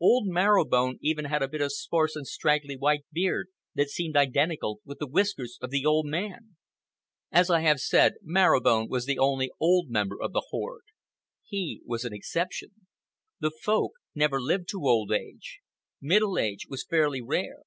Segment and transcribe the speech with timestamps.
[0.00, 3.46] Old Marrow Bone even had a bit of sparse and straggly white beard
[3.76, 6.56] that seemed identical with the whiskers of the old man.
[7.30, 10.86] As I have said, Marrow Bone was the only old member of the horde.
[11.46, 12.88] He was an exception.
[13.38, 15.60] The Folk never lived to old age.
[16.00, 17.62] Middle age was fairly rare.